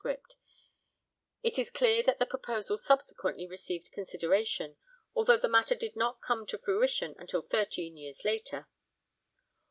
[1.43, 4.75] it is clear that the proposal subsequently received consideration,
[5.13, 8.67] although the matter did not come to fruition until thirteen years later.